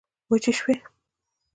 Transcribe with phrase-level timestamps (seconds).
[0.29, 0.75] وچي شوې